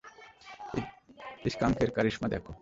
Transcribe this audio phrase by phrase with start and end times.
[1.45, 2.43] স্কাঙ্কের কারিশমা দেখ।